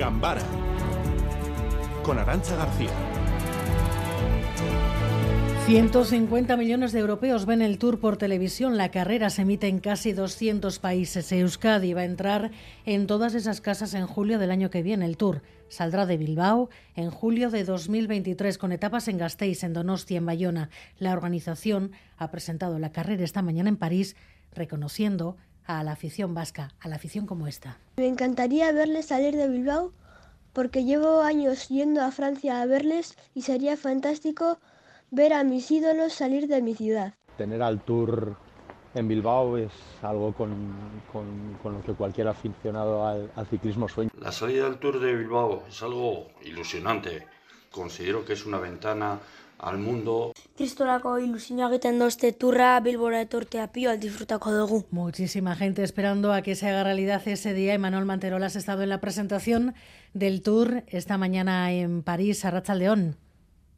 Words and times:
Gambara 0.00 0.40
con 2.02 2.18
Arancha 2.18 2.56
García. 2.56 2.88
150 5.66 6.56
millones 6.56 6.92
de 6.92 7.00
europeos 7.00 7.44
ven 7.44 7.60
el 7.60 7.76
tour 7.76 8.00
por 8.00 8.16
televisión. 8.16 8.78
La 8.78 8.90
carrera 8.90 9.28
se 9.28 9.42
emite 9.42 9.68
en 9.68 9.78
casi 9.78 10.14
200 10.14 10.78
países. 10.78 11.30
Euskadi 11.32 11.92
va 11.92 12.00
a 12.00 12.06
entrar 12.06 12.50
en 12.86 13.06
todas 13.06 13.34
esas 13.34 13.60
casas 13.60 13.92
en 13.92 14.06
julio 14.06 14.38
del 14.38 14.50
año 14.50 14.70
que 14.70 14.82
viene. 14.82 15.04
El 15.04 15.18
tour 15.18 15.42
saldrá 15.68 16.06
de 16.06 16.16
Bilbao 16.16 16.70
en 16.96 17.10
julio 17.10 17.50
de 17.50 17.64
2023 17.64 18.56
con 18.56 18.72
etapas 18.72 19.06
en 19.06 19.18
Gasteiz, 19.18 19.62
en 19.64 19.74
Donostia, 19.74 20.16
en 20.16 20.24
Bayona. 20.24 20.70
La 20.98 21.12
organización 21.12 21.92
ha 22.16 22.30
presentado 22.30 22.78
la 22.78 22.90
carrera 22.90 23.22
esta 23.22 23.42
mañana 23.42 23.68
en 23.68 23.76
París, 23.76 24.16
reconociendo 24.54 25.36
a 25.78 25.84
la 25.84 25.92
afición 25.92 26.34
vasca, 26.34 26.74
a 26.80 26.88
la 26.88 26.96
afición 26.96 27.26
como 27.26 27.46
esta. 27.46 27.78
Me 27.96 28.06
encantaría 28.06 28.72
verles 28.72 29.06
salir 29.06 29.36
de 29.36 29.48
Bilbao 29.48 29.92
porque 30.52 30.84
llevo 30.84 31.20
años 31.20 31.68
yendo 31.68 32.02
a 32.02 32.10
Francia 32.10 32.60
a 32.60 32.66
verles 32.66 33.16
y 33.34 33.42
sería 33.42 33.76
fantástico 33.76 34.58
ver 35.10 35.32
a 35.32 35.44
mis 35.44 35.70
ídolos 35.70 36.12
salir 36.12 36.48
de 36.48 36.62
mi 36.62 36.74
ciudad. 36.74 37.14
Tener 37.36 37.62
al 37.62 37.80
tour 37.80 38.36
en 38.94 39.06
Bilbao 39.06 39.56
es 39.56 39.72
algo 40.02 40.32
con, 40.34 40.74
lo 41.64 41.82
que 41.84 41.92
cualquier 41.94 42.28
aficionado 42.28 43.06
al, 43.06 43.30
al 43.36 43.46
ciclismo 43.46 43.88
sueña. 43.88 44.10
La 44.18 44.32
salida 44.32 44.64
del 44.64 44.78
tour 44.78 44.98
de 44.98 45.14
Bilbao 45.14 45.64
es 45.68 45.82
algo 45.82 46.28
ilusionante. 46.42 47.26
Considero 47.70 48.24
que 48.24 48.32
es 48.32 48.44
una 48.46 48.58
ventana 48.58 49.20
al 49.62 49.78
mundo. 49.78 50.32
Kristorako 50.56 51.18
ilusioa 51.18 51.68
egiten 51.68 51.98
doste 51.98 52.32
turra 52.32 52.78
Bilbora 52.80 53.20
etortea 53.20 53.68
pio 53.72 53.90
al 53.90 54.00
disfrutako 54.00 54.52
dugu. 54.52 54.84
Muchísima 54.90 55.56
gente 55.56 55.82
esperando 55.82 56.32
a 56.32 56.42
que 56.42 56.54
se 56.54 56.68
haga 56.68 56.84
realidad 56.84 57.22
ese 57.26 57.54
día. 57.54 57.74
Emanuel 57.74 58.04
Manterola 58.04 58.46
has 58.46 58.56
estado 58.56 58.82
en 58.82 58.88
la 58.88 59.00
presentación 59.00 59.74
del 60.14 60.42
tour 60.42 60.84
esta 60.88 61.18
mañana 61.18 61.72
en 61.72 62.02
París, 62.02 62.44
a 62.44 62.74
León. 62.74 63.16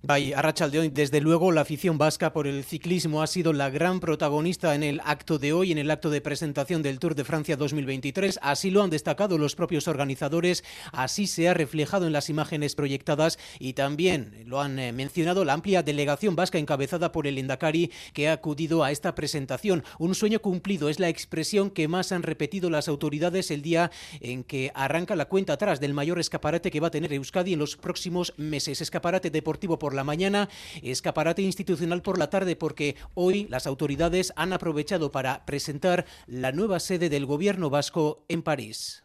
Bay 0.04 0.32
Arrachaldeón, 0.32 0.92
desde 0.92 1.20
luego 1.20 1.52
la 1.52 1.60
afición 1.60 1.96
vasca 1.96 2.32
por 2.32 2.48
el 2.48 2.64
ciclismo 2.64 3.22
ha 3.22 3.28
sido 3.28 3.52
la 3.52 3.70
gran 3.70 4.00
protagonista 4.00 4.74
en 4.74 4.82
el 4.82 5.00
acto 5.04 5.38
de 5.38 5.52
hoy, 5.52 5.70
en 5.70 5.78
el 5.78 5.92
acto 5.92 6.10
de 6.10 6.20
presentación 6.20 6.82
del 6.82 6.98
Tour 6.98 7.14
de 7.14 7.22
Francia 7.22 7.56
2023. 7.56 8.40
Así 8.42 8.72
lo 8.72 8.82
han 8.82 8.90
destacado 8.90 9.38
los 9.38 9.54
propios 9.54 9.86
organizadores, 9.86 10.64
así 10.90 11.28
se 11.28 11.48
ha 11.48 11.54
reflejado 11.54 12.08
en 12.08 12.12
las 12.12 12.30
imágenes 12.30 12.74
proyectadas 12.74 13.38
y 13.60 13.74
también 13.74 14.42
lo 14.44 14.60
han 14.60 14.80
eh, 14.80 14.90
mencionado 14.90 15.44
la 15.44 15.52
amplia 15.52 15.84
delegación 15.84 16.34
vasca 16.34 16.58
encabezada 16.58 17.12
por 17.12 17.28
el 17.28 17.38
Endacari 17.38 17.92
que 18.12 18.28
ha 18.28 18.32
acudido 18.32 18.82
a 18.82 18.90
esta 18.90 19.14
presentación. 19.14 19.84
Un 20.00 20.16
sueño 20.16 20.40
cumplido 20.40 20.88
es 20.88 20.98
la 20.98 21.10
expresión 21.10 21.70
que 21.70 21.86
más 21.86 22.10
han 22.10 22.24
repetido 22.24 22.70
las 22.70 22.88
autoridades 22.88 23.52
el 23.52 23.62
día 23.62 23.92
en 24.20 24.42
que 24.42 24.72
arranca 24.74 25.14
la 25.14 25.26
cuenta 25.26 25.52
atrás 25.52 25.78
del 25.78 25.94
mayor 25.94 26.18
escaparate 26.18 26.72
que 26.72 26.80
va 26.80 26.88
a 26.88 26.90
tener 26.90 27.12
Euskadi 27.12 27.52
en 27.52 27.60
los 27.60 27.76
próximos 27.76 28.34
meses. 28.36 28.80
Escaparate 28.80 29.30
deportivo 29.30 29.78
por 29.78 29.91
la 29.94 30.04
mañana, 30.04 30.48
escaparate 30.82 31.42
institucional 31.42 32.02
por 32.02 32.18
la 32.18 32.30
tarde, 32.30 32.56
porque 32.56 32.96
hoy 33.14 33.46
las 33.48 33.66
autoridades 33.66 34.32
han 34.36 34.52
aprovechado 34.52 35.12
para 35.12 35.44
presentar 35.46 36.06
la 36.26 36.52
nueva 36.52 36.80
sede 36.80 37.08
del 37.08 37.26
gobierno 37.26 37.70
vasco 37.70 38.24
en 38.28 38.42
París. 38.42 39.01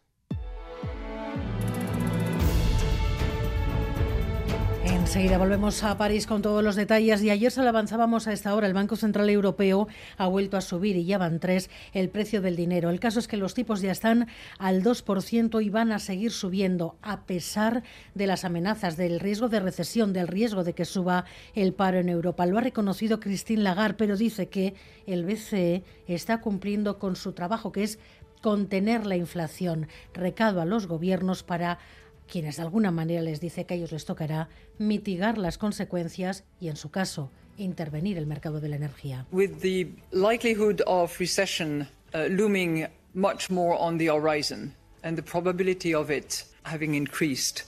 Enseguida 5.08 5.38
volvemos 5.38 5.86
a 5.86 5.98
París 5.98 6.28
con 6.28 6.42
todos 6.42 6.62
los 6.62 6.76
detalles 6.76 7.24
y 7.24 7.30
ayer 7.30 7.50
se 7.50 7.62
lo 7.62 7.70
avanzábamos 7.70 8.28
a 8.28 8.34
esta 8.34 8.54
hora. 8.54 8.68
El 8.68 8.74
Banco 8.74 8.98
Central 8.98 9.30
Europeo 9.30 9.88
ha 10.18 10.28
vuelto 10.28 10.58
a 10.58 10.62
subir 10.62 10.98
y 10.98 11.06
ya 11.06 11.18
van 11.18 11.40
tres 11.40 11.70
el 11.94 12.10
precio 12.10 12.42
del 12.42 12.58
dinero. 12.58 12.90
El 12.90 13.00
caso 13.00 13.20
es 13.20 13.30
que 13.30 13.38
los 13.38 13.54
tipos 13.54 13.80
ya 13.80 13.94
están 13.94 14.28
al 14.60 14.84
2% 14.84 15.64
y 15.64 15.70
van 15.70 15.94
a 15.94 16.00
seguir 16.00 16.32
subiendo 16.32 16.98
a 17.02 17.26
pesar 17.26 17.84
de 18.16 18.28
las 18.28 18.44
amenazas, 18.44 18.98
del 18.98 19.22
riesgo 19.22 19.48
de 19.48 19.62
recesión, 19.62 20.12
del 20.12 20.28
riesgo 20.28 20.66
de 20.66 20.74
que 20.74 20.84
suba 20.84 21.24
el 21.56 21.74
paro 21.74 22.00
en 22.00 22.10
Europa. 22.10 22.46
Lo 22.46 22.58
ha 22.58 22.62
reconocido 22.62 23.22
Christine 23.22 23.64
Lagarde, 23.64 23.96
pero 23.98 24.18
dice 24.18 24.50
que 24.50 24.74
el 25.06 25.24
BCE 25.24 25.86
está 26.08 26.42
cumpliendo 26.42 27.00
con 27.00 27.16
su 27.16 27.32
trabajo, 27.32 27.72
que 27.72 27.84
es 27.84 27.98
contener 28.42 29.06
la 29.06 29.16
inflación. 29.16 29.88
Recado 30.14 30.62
a 30.62 30.66
los 30.66 30.86
gobiernos 30.86 31.44
para 31.44 31.80
quienes 32.28 32.58
de 32.58 32.64
alguna 32.64 32.92
manera 32.92 33.22
les 33.22 33.40
dice 33.40 33.66
que 33.66 33.74
a 33.74 33.78
ellos 33.78 33.92
les 33.92 34.06
tocará 34.06 34.50
mitigar 34.78 35.38
las 35.38 35.58
consecuencias 35.58 36.44
y, 36.60 36.68
en 36.68 36.76
su 36.76 36.92
caso, 36.92 37.32
intervenir 37.58 38.18
el 38.18 38.28
mercado 38.28 38.60
de 38.62 38.70
la 38.70 38.76
energía. 38.76 39.26
With 39.32 39.62
the 39.62 39.88
likelihood 40.12 40.82
of 40.86 41.20
recession 41.20 41.88
uh, 42.14 42.28
looming 42.30 42.88
much 43.14 43.50
more 43.50 43.76
on 43.80 43.98
the 43.98 44.10
horizon 44.10 44.74
and 45.04 45.18
the 45.18 45.24
probability 45.24 45.94
of 45.94 46.12
it 46.12 46.46
having 46.64 46.94
increased, 46.96 47.64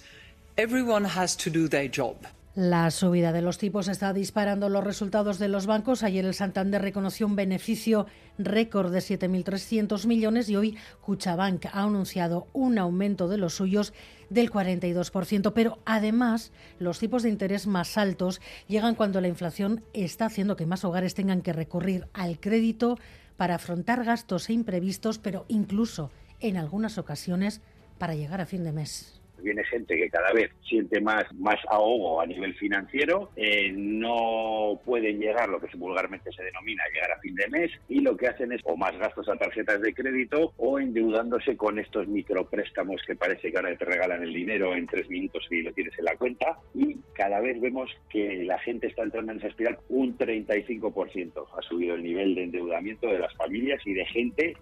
everyone 0.57 1.05
has 1.05 1.35
to 1.37 1.49
do 1.49 1.67
their 1.67 1.89
job. 1.89 2.17
La 2.59 2.91
subida 2.91 3.31
de 3.31 3.41
los 3.41 3.57
tipos 3.57 3.87
está 3.87 4.11
disparando 4.11 4.67
los 4.67 4.83
resultados 4.83 5.39
de 5.39 5.47
los 5.47 5.65
bancos. 5.65 6.03
Ayer 6.03 6.25
el 6.25 6.33
Santander 6.33 6.81
reconoció 6.81 7.25
un 7.25 7.37
beneficio 7.37 8.05
récord 8.37 8.91
de 8.91 8.99
7.300 8.99 10.05
millones 10.05 10.49
y 10.49 10.57
hoy 10.57 10.77
Cuchabank 10.99 11.67
ha 11.67 11.83
anunciado 11.83 12.49
un 12.51 12.77
aumento 12.77 13.29
de 13.29 13.37
los 13.37 13.53
suyos 13.53 13.93
del 14.29 14.51
42%. 14.51 15.53
Pero 15.53 15.79
además, 15.85 16.51
los 16.79 16.99
tipos 16.99 17.23
de 17.23 17.29
interés 17.29 17.65
más 17.65 17.97
altos 17.97 18.41
llegan 18.67 18.95
cuando 18.95 19.21
la 19.21 19.29
inflación 19.29 19.85
está 19.93 20.25
haciendo 20.25 20.57
que 20.57 20.65
más 20.65 20.83
hogares 20.83 21.15
tengan 21.15 21.41
que 21.41 21.53
recurrir 21.53 22.09
al 22.11 22.41
crédito 22.41 22.97
para 23.37 23.55
afrontar 23.55 24.03
gastos 24.03 24.49
e 24.49 24.53
imprevistos, 24.53 25.17
pero 25.17 25.45
incluso 25.47 26.11
en 26.41 26.57
algunas 26.57 26.97
ocasiones 26.97 27.61
para 27.97 28.15
llegar 28.15 28.41
a 28.41 28.45
fin 28.45 28.65
de 28.65 28.73
mes 28.73 29.18
viene 29.41 29.63
gente 29.65 29.95
que 29.95 30.09
cada 30.09 30.31
vez 30.33 30.51
siente 30.67 31.01
más, 31.01 31.25
más 31.35 31.57
ahogo 31.69 32.21
a 32.21 32.25
nivel 32.25 32.53
financiero, 32.55 33.31
eh, 33.35 33.71
no 33.75 34.79
pueden 34.85 35.19
llegar 35.19 35.49
lo 35.49 35.59
que 35.59 35.69
vulgarmente 35.77 36.31
se 36.31 36.43
denomina 36.43 36.83
llegar 36.93 37.11
a 37.11 37.19
fin 37.19 37.35
de 37.35 37.47
mes 37.47 37.71
y 37.87 38.01
lo 38.01 38.17
que 38.17 38.27
hacen 38.27 38.51
es 38.51 38.61
o 38.65 38.75
más 38.75 38.97
gastos 38.97 39.27
a 39.29 39.35
tarjetas 39.35 39.81
de 39.81 39.93
crédito 39.93 40.53
o 40.57 40.79
endeudándose 40.79 41.55
con 41.57 41.79
estos 41.79 42.07
micropréstamos 42.07 43.01
que 43.05 43.15
parece 43.15 43.51
que 43.51 43.57
ahora 43.57 43.75
te 43.75 43.85
regalan 43.85 44.23
el 44.23 44.33
dinero 44.33 44.75
en 44.75 44.87
tres 44.87 45.09
minutos 45.09 45.45
y 45.49 45.61
lo 45.61 45.73
tienes 45.73 45.97
en 45.97 46.05
la 46.05 46.15
cuenta. 46.15 46.57
Y 46.73 46.97
cada 47.13 47.39
vez 47.39 47.59
vemos 47.59 47.89
que 48.09 48.43
la 48.43 48.59
gente 48.59 48.87
está 48.87 49.03
entrando 49.03 49.31
en 49.31 49.39
esa 49.39 49.47
espiral 49.47 49.77
un 49.89 50.17
35% 50.17 51.47
ha 51.57 51.61
subido 51.61 51.95
el 51.95 52.03
nivel 52.03 52.35
de 52.35 52.43
endeudamiento 52.43 53.07
de 53.07 53.19
las 53.19 53.33
familias 53.35 53.81
y 53.85 53.93
de 53.93 54.05
gente 54.05 54.57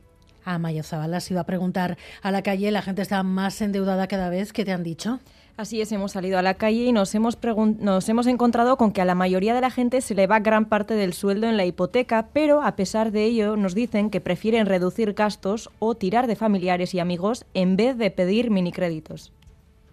a 0.48 0.58
Mayo 0.60 0.82
se 0.84 0.96
iba 1.32 1.42
a 1.42 1.46
preguntar 1.46 1.98
a 2.22 2.32
la 2.32 2.42
calle, 2.42 2.72
¿la 2.72 2.82
gente 2.82 3.02
está 3.02 3.22
más 3.22 3.62
endeudada 3.62 4.08
cada 4.08 4.30
vez? 4.30 4.54
¿Qué 4.54 4.64
te 4.64 4.72
han 4.72 4.82
dicho? 4.82 5.20
Así 5.58 5.82
es, 5.82 5.92
hemos 5.92 6.12
salido 6.12 6.38
a 6.38 6.42
la 6.42 6.54
calle 6.54 6.86
y 6.86 6.92
nos 6.92 7.14
hemos, 7.16 7.38
nos 7.80 8.10
hemos 8.10 8.28
encontrado 8.28 8.78
con 8.78 8.92
que 8.92 9.02
a 9.02 9.06
la 9.06 9.16
mayoría 9.16 9.56
de 9.56 9.62
la 9.62 9.72
gente 9.72 10.02
se 10.02 10.16
le 10.16 10.28
va 10.28 10.40
gran 10.40 10.66
parte 10.66 10.94
del 10.94 11.14
sueldo 11.14 11.48
en 11.48 11.58
la 11.58 11.66
hipoteca, 11.66 12.30
pero 12.32 12.62
a 12.62 12.76
pesar 12.76 13.12
de 13.12 13.26
ello 13.26 13.58
nos 13.58 13.76
dicen 13.76 14.10
que 14.10 14.22
prefieren 14.22 14.68
reducir 14.68 15.14
gastos 15.14 15.70
o 15.80 15.96
tirar 15.96 16.28
de 16.28 16.36
familiares 16.36 16.94
y 16.94 17.00
amigos 17.00 17.46
en 17.54 17.76
vez 17.76 17.98
de 17.98 18.12
pedir 18.12 18.52
minicréditos. 18.52 19.34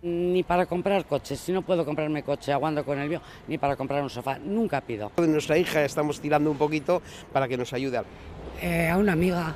Ni 0.03 0.43
para 0.43 0.67
comprar 0.67 1.07
coches, 1.07 1.41
si 1.41 1.51
no 1.51 1.63
puedo 1.63 1.85
comprarme 1.87 2.23
coche, 2.23 2.53
aguando 2.53 2.85
con 2.85 2.99
el 2.99 3.09
mío, 3.09 3.23
ni 3.49 3.57
para 3.57 3.75
comprar 3.75 4.03
un 4.03 4.11
sofá, 4.11 4.39
nunca 4.39 4.83
pido. 4.83 5.11
De 5.17 5.27
nuestra 5.27 5.57
hija 5.57 5.83
estamos 5.83 6.21
tirando 6.21 6.51
un 6.51 6.59
poquito 6.59 7.01
para 7.33 7.49
que 7.49 7.57
nos 7.57 7.73
ayude. 7.73 8.03
Eh, 8.61 8.91
a 8.91 8.99
una 8.99 9.15
amiga 9.15 9.55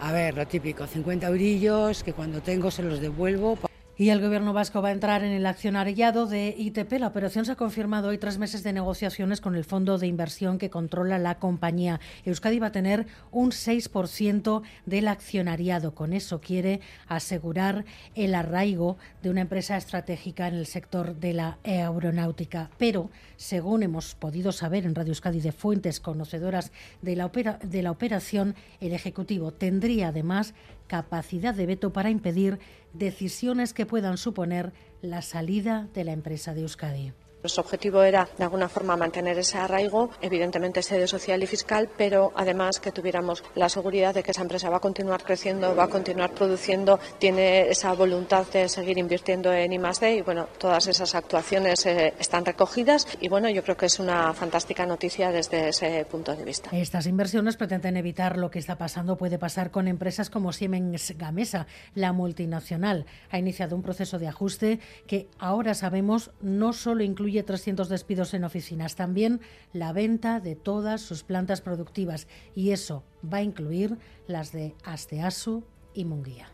a 0.00 0.12
ver, 0.12 0.34
lo 0.34 0.46
típico, 0.46 0.86
50 0.86 1.26
eurillos 1.26 2.02
que 2.02 2.12
cuando 2.12 2.40
tengo 2.40 2.70
se 2.70 2.82
los 2.82 3.00
devuelvo. 3.00 3.58
Y 3.98 4.10
el 4.10 4.20
gobierno 4.20 4.52
vasco 4.52 4.82
va 4.82 4.90
a 4.90 4.92
entrar 4.92 5.24
en 5.24 5.32
el 5.32 5.46
accionariado 5.46 6.26
de 6.26 6.54
ITP. 6.58 7.00
La 7.00 7.06
operación 7.06 7.46
se 7.46 7.52
ha 7.52 7.56
confirmado 7.56 8.08
hoy 8.08 8.18
tres 8.18 8.36
meses 8.36 8.62
de 8.62 8.74
negociaciones 8.74 9.40
con 9.40 9.56
el 9.56 9.64
fondo 9.64 9.96
de 9.96 10.06
inversión 10.06 10.58
que 10.58 10.68
controla 10.68 11.18
la 11.18 11.38
compañía. 11.38 11.98
Euskadi 12.26 12.58
va 12.58 12.66
a 12.66 12.72
tener 12.72 13.06
un 13.30 13.52
6% 13.52 14.60
del 14.84 15.08
accionariado. 15.08 15.94
Con 15.94 16.12
eso 16.12 16.42
quiere 16.42 16.82
asegurar 17.08 17.86
el 18.14 18.34
arraigo 18.34 18.98
de 19.22 19.30
una 19.30 19.40
empresa 19.40 19.78
estratégica 19.78 20.46
en 20.46 20.56
el 20.56 20.66
sector 20.66 21.16
de 21.16 21.32
la 21.32 21.58
aeronáutica. 21.64 22.68
Pero, 22.76 23.10
según 23.38 23.82
hemos 23.82 24.14
podido 24.14 24.52
saber 24.52 24.84
en 24.84 24.94
Radio 24.94 25.12
Euskadi 25.12 25.40
de 25.40 25.52
fuentes 25.52 26.00
conocedoras 26.00 26.70
de 27.00 27.16
la, 27.16 27.28
de 27.28 27.82
la 27.82 27.92
operación, 27.92 28.56
el 28.78 28.92
Ejecutivo 28.92 29.54
tendría 29.54 30.08
además 30.08 30.52
capacidad 30.86 31.54
de 31.54 31.66
veto 31.66 31.92
para 31.92 32.10
impedir 32.10 32.58
decisiones 32.92 33.72
que 33.74 33.86
puedan 33.86 34.16
suponer 34.16 34.72
la 35.02 35.22
salida 35.22 35.88
de 35.94 36.04
la 36.04 36.12
empresa 36.12 36.54
de 36.54 36.62
Euskadi. 36.62 37.12
Nuestro 37.46 37.62
objetivo 37.62 38.02
era, 38.02 38.28
de 38.36 38.42
alguna 38.42 38.68
forma, 38.68 38.96
mantener 38.96 39.38
ese 39.38 39.56
arraigo, 39.56 40.10
evidentemente 40.20 40.82
sede 40.82 41.06
social 41.06 41.40
y 41.44 41.46
fiscal, 41.46 41.88
pero 41.96 42.32
además 42.34 42.80
que 42.80 42.90
tuviéramos 42.90 43.44
la 43.54 43.68
seguridad 43.68 44.12
de 44.12 44.24
que 44.24 44.32
esa 44.32 44.42
empresa 44.42 44.68
va 44.68 44.78
a 44.78 44.80
continuar 44.80 45.22
creciendo, 45.22 45.76
va 45.76 45.84
a 45.84 45.88
continuar 45.88 46.32
produciendo, 46.32 46.98
tiene 47.20 47.68
esa 47.68 47.92
voluntad 47.92 48.48
de 48.48 48.68
seguir 48.68 48.98
invirtiendo 48.98 49.52
en 49.52 49.72
I+D 49.72 50.16
y 50.16 50.22
bueno, 50.22 50.48
todas 50.58 50.88
esas 50.88 51.14
actuaciones 51.14 51.86
eh, 51.86 52.14
están 52.18 52.44
recogidas 52.44 53.06
y 53.20 53.28
bueno, 53.28 53.48
yo 53.48 53.62
creo 53.62 53.76
que 53.76 53.86
es 53.86 54.00
una 54.00 54.34
fantástica 54.34 54.84
noticia 54.84 55.30
desde 55.30 55.68
ese 55.68 56.04
punto 56.10 56.34
de 56.34 56.42
vista. 56.42 56.70
Estas 56.72 57.06
inversiones 57.06 57.56
pretenden 57.56 57.96
evitar 57.96 58.38
lo 58.38 58.50
que 58.50 58.58
está 58.58 58.76
pasando, 58.76 59.16
puede 59.16 59.38
pasar 59.38 59.70
con 59.70 59.86
empresas 59.86 60.30
como 60.30 60.52
Siemens 60.52 61.14
Gamesa, 61.16 61.68
la 61.94 62.12
multinacional. 62.12 63.06
Ha 63.30 63.38
iniciado 63.38 63.76
un 63.76 63.82
proceso 63.82 64.18
de 64.18 64.26
ajuste 64.26 64.80
que 65.06 65.28
ahora 65.38 65.74
sabemos 65.74 66.32
no 66.40 66.72
solo 66.72 67.04
incluye 67.04 67.35
300 67.42 67.88
despidos 67.88 68.34
en 68.34 68.44
oficinas, 68.44 68.96
también 68.96 69.40
la 69.72 69.92
venta 69.92 70.40
de 70.40 70.56
todas 70.56 71.00
sus 71.00 71.22
plantas 71.22 71.60
productivas 71.60 72.28
y 72.54 72.70
eso 72.70 73.04
va 73.32 73.38
a 73.38 73.42
incluir 73.42 73.98
las 74.26 74.52
de 74.52 74.74
Asteasu 74.84 75.64
y 75.94 76.04
Munguía. 76.04 76.48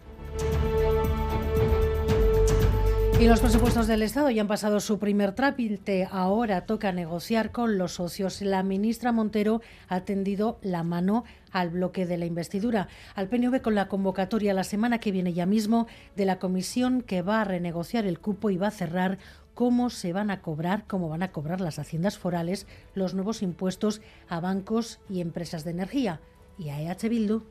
Y 3.23 3.29
los 3.29 3.39
presupuestos 3.39 3.87
del 3.87 4.03
Estado 4.03 4.31
ya 4.31 4.43
han 4.43 4.49
pasado 4.49 4.81
su 4.81 4.99
primer 4.99 5.33
trámite. 5.33 6.09
Ahora 6.11 6.67
toca 6.67 6.91
negociar 6.91 7.53
con 7.53 7.79
los 7.79 7.93
socios. 7.93 8.43
La 8.43 8.65
ministra 8.65 9.13
Montero 9.13 9.61
ha 9.87 10.01
tendido 10.01 10.59
la 10.61 10.83
mano 10.83 11.23
al 11.53 11.71
bloque 11.71 12.05
de 12.05 12.19
la 12.19 12.27
investidura, 12.27 12.89
al 13.15 13.29
PNV 13.29 13.61
con 13.61 13.77
la 13.77 13.87
convocatoria 13.87 14.55
la 14.55 14.65
semana 14.65 14.99
que 14.99 15.13
viene 15.13 15.35
ya 15.35 15.47
mismo 15.47 15.87
de 16.17 16.25
la 16.25 16.41
comisión 16.41 17.01
que 17.01 17.23
va 17.23 17.43
a 17.43 17.45
renegociar 17.45 18.07
el 18.07 18.19
cupo 18.19 18.51
y 18.51 18.57
va 18.57 18.67
a 18.67 18.73
cerrar 18.73 19.19
cómo 19.55 19.91
se 19.91 20.13
van 20.13 20.31
a 20.31 20.43
cobrar, 20.43 20.87
cómo 20.87 21.09
van 21.09 21.23
a 21.23 21.33
cobrar 21.33 21.61
las 21.61 21.79
haciendas 21.79 22.19
forales 22.19 22.67
los 22.95 23.15
nuevos 23.15 23.43
impuestos 23.43 24.01
a 24.29 24.41
bancos 24.41 25.01
y 25.09 25.21
empresas 25.21 25.65
de 25.65 25.71
energía. 25.71 26.21
Y 26.59 26.69
a 26.69 26.81
EH 26.81 27.09
Bildu 27.09 27.43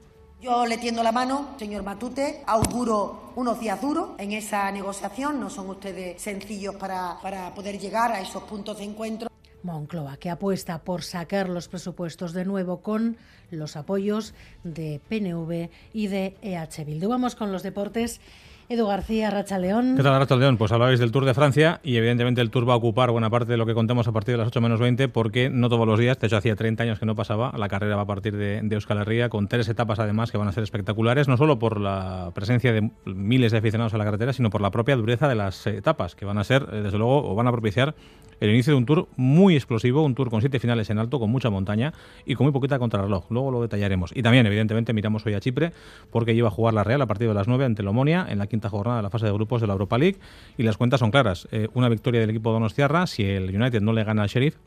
yo 0.42 0.66
le 0.66 0.80
tiendo 0.80 1.04
la 1.04 1.12
mano, 1.12 1.50
señor 1.60 1.84
Matute, 1.84 2.42
auguro 2.48 3.32
unos 3.36 3.60
días 3.60 3.80
duros 3.80 4.10
en 4.18 4.32
esa 4.32 4.72
negociación, 4.72 5.40
no 5.40 5.52
son 5.52 5.70
ustedes 5.70 6.20
sencillos 6.20 6.74
para, 6.78 7.20
para 7.22 7.54
poder 7.54 7.78
llegar 7.78 8.12
a 8.12 8.20
esos 8.20 8.42
puntos 8.46 8.80
de 8.80 8.86
encuentro. 8.86 9.30
Moncloa, 9.62 10.18
que 10.18 10.32
apuesta 10.32 10.84
por 10.84 11.04
sacar 11.04 11.48
los 11.48 11.68
presupuestos 11.68 12.34
de 12.34 12.46
nuevo 12.46 12.82
con 12.82 13.18
los 13.52 13.76
apoyos 13.76 14.34
de 14.64 15.00
PNV 15.08 15.70
y 15.94 16.08
de 16.08 16.36
EH 16.42 16.86
Bildu. 16.86 17.08
Vamos 17.08 17.36
con 17.36 17.52
los 17.52 17.62
deportes. 17.62 18.20
Edu 18.70 18.88
García, 18.88 19.30
Racha 19.30 19.60
León. 19.60 19.96
¿Qué 19.98 20.04
tal, 20.04 20.18
Racha 20.18 20.36
León? 20.36 20.58
Pues 20.58 20.72
hablabais 20.72 21.00
del 21.00 21.12
Tour 21.12 21.26
de 21.26 21.34
Francia 21.34 21.80
y 21.84 21.98
evidentemente 21.98 22.42
el 22.42 22.50
Tour 22.50 22.68
va 22.70 22.74
a 22.74 22.78
ocupar 22.78 23.12
buena 23.12 23.30
parte 23.30 23.52
de 23.52 23.58
lo 23.58 23.66
que 23.66 23.74
contamos 23.74 24.08
a 24.08 24.12
partir 24.12 24.34
de 24.34 24.38
las 24.38 24.48
8 24.48 24.62
menos 24.62 24.80
20 24.80 25.10
porque 25.10 25.50
no 25.50 25.70
todos 25.70 25.86
los 25.86 26.00
días, 26.00 26.20
de 26.20 26.28
hecho 26.28 26.38
hacía 26.38 26.56
30 26.56 26.84
años 26.84 27.00
que 27.00 27.06
no 27.06 27.16
pasaba, 27.16 27.54
la 27.58 27.68
carrera 27.68 27.96
va 27.96 28.04
a 28.04 28.08
partir 28.08 28.38
de, 28.38 28.62
de 28.62 28.76
Euskal 28.76 29.00
Herria 29.00 29.30
con 29.30 29.48
tres 29.48 29.68
etapas 29.68 30.00
además 30.00 30.32
que 30.32 30.38
van 30.38 30.48
a 30.48 30.52
ser 30.52 30.64
espectaculares, 30.64 31.28
no 31.28 31.38
solo 31.38 31.60
por 31.60 31.80
la 31.80 32.32
presencia 32.34 32.72
de 32.72 32.90
miles 33.06 33.52
de 33.52 33.58
aficionados 33.58 33.94
a 33.94 33.98
la 33.98 34.06
carretera, 34.06 34.34
sino 34.34 34.50
por 34.50 34.62
la 34.62 34.72
propia 34.72 34.96
dureza 34.96 35.28
de 35.28 35.36
las 35.36 35.68
etapas 35.68 36.16
que 36.16 36.26
van 36.26 36.38
a 36.38 36.44
ser, 36.44 36.68
eh, 36.72 36.82
desde 36.82 36.98
luego, 36.98 37.30
o 37.30 37.36
van 37.36 37.48
a 37.48 37.52
propiciar 37.52 37.96
el 38.42 38.50
inicio 38.50 38.74
de 38.74 38.78
un 38.78 38.86
tour 38.86 39.08
muy 39.16 39.56
explosivo, 39.56 40.04
un 40.04 40.16
tour 40.16 40.30
con 40.30 40.42
siete 40.42 40.60
finales 40.60 40.90
en 40.90 40.98
alto, 40.98 41.20
con 41.20 41.30
mucha 41.30 41.50
montaña 41.50 41.94
y 42.26 42.34
con 42.36 42.46
muy 42.46 42.52
poquita 42.52 42.80
contrarreloj. 42.80 43.26
Luego 43.30 43.52
lo 43.52 43.62
detallaremos. 43.62 44.12
Y 44.16 44.24
también, 44.24 44.46
evidentemente, 44.48 44.94
miramos 44.94 45.26
hoy 45.28 45.36
a 45.36 45.40
Chipre 45.40 45.74
porque 46.10 46.34
lleva 46.34 46.48
a 46.48 46.52
jugar 46.52 46.74
la 46.74 46.84
Real 46.84 47.02
a 47.04 47.06
partir 47.06 47.28
de 47.28 47.36
las 47.36 47.48
9 47.48 47.66
ante 47.66 47.84
el 47.84 47.88
Omonia 47.88 48.26
en 48.28 48.40
la 48.40 48.48
quinta 48.48 48.61
jornada 48.70 48.98
de 48.98 49.04
la 49.04 49.10
fase 49.10 49.26
de 49.26 49.32
grupos 49.32 49.62
de 49.62 49.68
la 49.68 49.74
Europa 49.74 49.98
League 49.98 50.18
y 50.58 50.64
las 50.64 50.78
cuentas 50.78 51.00
son 51.00 51.12
claras. 51.12 51.48
Eh, 51.52 51.68
una 51.74 51.90
victoria 51.90 52.22
del 52.22 52.30
equipo 52.30 52.52
Donostiarra, 52.52 53.08
si 53.08 53.24
el 53.24 53.56
United 53.56 53.82
no 53.82 53.94
le 53.94 54.04
gana 54.04 54.24
al 54.24 54.30
Sheriff, 54.30 54.58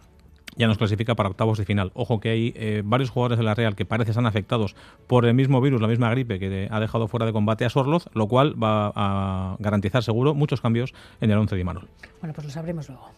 ya 0.57 0.67
nos 0.67 0.79
clasifica 0.79 1.15
para 1.15 1.29
octavos 1.29 1.59
de 1.59 1.65
final. 1.65 1.91
Ojo 1.95 2.21
que 2.21 2.31
hay 2.31 2.53
eh, 2.57 2.83
varios 2.85 3.11
jugadores 3.11 3.39
de 3.39 3.45
la 3.45 3.55
Real 3.55 3.75
que 3.75 3.85
parece 3.85 4.11
están 4.11 4.27
afectados 4.27 4.77
por 5.07 5.27
el 5.27 5.35
mismo 5.35 5.61
virus, 5.61 5.81
la 5.81 5.89
misma 5.89 6.11
gripe 6.11 6.39
que 6.39 6.69
ha 6.71 6.81
dejado 6.81 7.09
fuera 7.09 7.27
de 7.27 7.33
combate 7.33 7.65
a 7.65 7.71
Sorloz, 7.71 8.09
lo 8.15 8.29
cual 8.29 8.63
va 8.63 8.93
a 8.95 9.57
garantizar 9.59 10.03
seguro 10.03 10.35
muchos 10.35 10.61
cambios 10.61 10.95
en 11.21 11.31
el 11.31 11.39
11 11.39 11.55
de 11.55 11.61
Imanol. 11.61 11.89
Bueno, 12.21 12.35
pues 12.35 12.47
lo 12.47 12.53
sabremos 12.53 12.89
luego. 12.89 13.11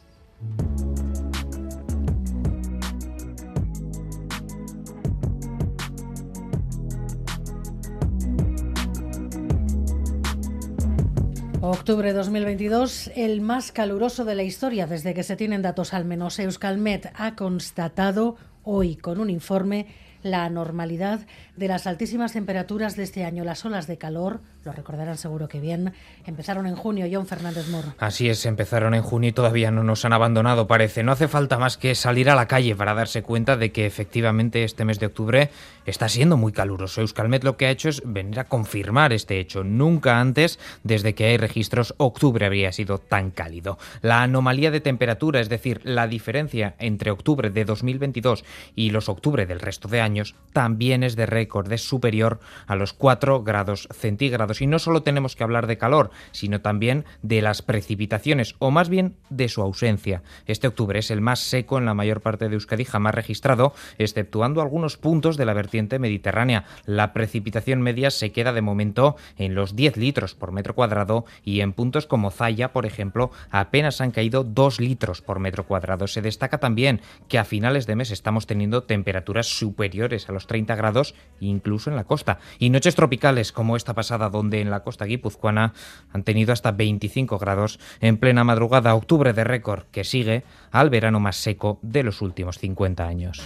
Octubre 11.68 12.12
2022, 12.12 13.10
el 13.16 13.40
más 13.40 13.72
caluroso 13.72 14.24
de 14.24 14.36
la 14.36 14.44
historia 14.44 14.86
desde 14.86 15.14
que 15.14 15.24
se 15.24 15.34
tienen 15.34 15.62
datos 15.62 15.94
al 15.94 16.04
menos. 16.04 16.38
Euskalmet 16.38 17.10
ha 17.16 17.34
constatado 17.34 18.36
hoy 18.62 18.94
con 18.94 19.18
un 19.18 19.30
informe 19.30 19.88
la 20.22 20.44
anormalidad 20.44 21.26
de 21.56 21.66
las 21.66 21.88
altísimas 21.88 22.34
temperaturas 22.34 22.94
de 22.94 23.02
este 23.02 23.24
año. 23.24 23.42
Las 23.42 23.64
olas 23.64 23.88
de 23.88 23.98
calor, 23.98 24.42
lo 24.66 24.72
recordarán 24.72 25.16
seguro 25.16 25.48
que 25.48 25.60
bien, 25.60 25.94
empezaron 26.26 26.66
en 26.66 26.74
junio. 26.74 27.06
John 27.10 27.26
Fernández 27.26 27.68
Moro. 27.68 27.94
Así 27.98 28.28
es, 28.28 28.44
empezaron 28.46 28.94
en 28.94 29.02
junio 29.02 29.30
y 29.30 29.32
todavía 29.32 29.70
no 29.70 29.84
nos 29.84 30.04
han 30.04 30.12
abandonado, 30.12 30.66
parece. 30.66 31.04
No 31.04 31.12
hace 31.12 31.28
falta 31.28 31.56
más 31.56 31.76
que 31.76 31.94
salir 31.94 32.28
a 32.28 32.34
la 32.34 32.48
calle 32.48 32.74
para 32.74 32.92
darse 32.92 33.22
cuenta 33.22 33.56
de 33.56 33.70
que 33.70 33.86
efectivamente 33.86 34.64
este 34.64 34.84
mes 34.84 34.98
de 34.98 35.06
octubre 35.06 35.50
está 35.84 36.08
siendo 36.08 36.36
muy 36.36 36.52
caluroso. 36.52 37.00
Euskalmet 37.00 37.44
lo 37.44 37.56
que 37.56 37.66
ha 37.66 37.70
hecho 37.70 37.88
es 37.88 38.02
venir 38.04 38.40
a 38.40 38.44
confirmar 38.44 39.12
este 39.12 39.38
hecho. 39.38 39.62
Nunca 39.62 40.20
antes, 40.20 40.58
desde 40.82 41.14
que 41.14 41.26
hay 41.26 41.36
registros, 41.36 41.94
octubre 41.98 42.44
habría 42.44 42.72
sido 42.72 42.98
tan 42.98 43.30
cálido. 43.30 43.78
La 44.02 44.24
anomalía 44.24 44.72
de 44.72 44.80
temperatura, 44.80 45.38
es 45.38 45.48
decir, 45.48 45.80
la 45.84 46.08
diferencia 46.08 46.74
entre 46.80 47.12
octubre 47.12 47.50
de 47.50 47.64
2022 47.64 48.44
y 48.74 48.90
los 48.90 49.08
octubre 49.08 49.46
del 49.46 49.60
resto 49.60 49.86
de 49.86 50.00
años, 50.00 50.34
también 50.52 51.04
es 51.04 51.14
de 51.14 51.26
récord, 51.26 51.70
es 51.70 51.82
superior 51.82 52.40
a 52.66 52.74
los 52.74 52.92
4 52.92 53.44
grados 53.44 53.86
centígrados. 53.92 54.55
Y 54.60 54.66
no 54.66 54.78
solo 54.78 55.02
tenemos 55.02 55.36
que 55.36 55.44
hablar 55.44 55.66
de 55.66 55.78
calor, 55.78 56.10
sino 56.32 56.60
también 56.60 57.04
de 57.22 57.42
las 57.42 57.62
precipitaciones, 57.62 58.54
o 58.58 58.70
más 58.70 58.88
bien 58.88 59.16
de 59.30 59.48
su 59.48 59.62
ausencia. 59.62 60.22
Este 60.46 60.68
octubre 60.68 60.98
es 60.98 61.10
el 61.10 61.20
más 61.20 61.40
seco 61.40 61.78
en 61.78 61.84
la 61.84 61.94
mayor 61.94 62.20
parte 62.20 62.48
de 62.48 62.54
Euskadi 62.54 62.84
jamás 62.84 63.14
registrado, 63.14 63.74
exceptuando 63.98 64.62
algunos 64.62 64.96
puntos 64.96 65.36
de 65.36 65.44
la 65.44 65.54
vertiente 65.54 65.98
mediterránea. 65.98 66.64
La 66.84 67.12
precipitación 67.12 67.82
media 67.82 68.10
se 68.10 68.32
queda 68.32 68.52
de 68.52 68.62
momento 68.62 69.16
en 69.36 69.54
los 69.54 69.76
10 69.76 69.96
litros 69.96 70.34
por 70.34 70.52
metro 70.52 70.74
cuadrado 70.74 71.24
y 71.44 71.60
en 71.60 71.72
puntos 71.72 72.06
como 72.06 72.30
Zaya, 72.30 72.72
por 72.72 72.86
ejemplo, 72.86 73.30
apenas 73.50 74.00
han 74.00 74.10
caído 74.10 74.44
2 74.44 74.80
litros 74.80 75.22
por 75.22 75.38
metro 75.38 75.66
cuadrado. 75.66 76.06
Se 76.06 76.22
destaca 76.22 76.58
también 76.58 77.00
que 77.28 77.38
a 77.38 77.44
finales 77.44 77.86
de 77.86 77.96
mes 77.96 78.10
estamos 78.10 78.46
teniendo 78.46 78.84
temperaturas 78.84 79.46
superiores 79.46 80.28
a 80.28 80.32
los 80.32 80.46
30 80.46 80.74
grados, 80.76 81.14
incluso 81.40 81.90
en 81.90 81.96
la 81.96 82.04
costa. 82.04 82.38
Y 82.58 82.70
noches 82.70 82.94
tropicales 82.94 83.52
como 83.52 83.76
esta 83.76 83.94
pasada, 83.94 84.28
donde 84.28 84.45
en 84.54 84.70
la 84.70 84.80
costa 84.80 85.04
guipuzcoana 85.04 85.72
han 86.12 86.22
tenido 86.22 86.52
hasta 86.52 86.72
25 86.72 87.38
grados 87.38 87.78
en 88.00 88.16
plena 88.16 88.44
madrugada, 88.44 88.94
octubre 88.94 89.32
de 89.32 89.44
récord, 89.44 89.84
que 89.90 90.04
sigue 90.04 90.44
al 90.70 90.90
verano 90.90 91.20
más 91.20 91.36
seco 91.36 91.78
de 91.82 92.02
los 92.02 92.22
últimos 92.22 92.58
50 92.58 93.06
años. 93.06 93.42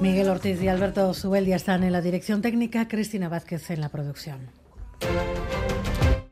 Miguel 0.00 0.30
Ortiz 0.30 0.62
y 0.62 0.68
Alberto 0.68 1.12
Zubeldia 1.12 1.56
están 1.56 1.82
en 1.84 1.92
la 1.92 2.00
dirección 2.00 2.40
técnica, 2.40 2.88
Cristina 2.88 3.28
Vázquez 3.28 3.70
en 3.70 3.82
la 3.82 3.90
producción. 3.90 4.38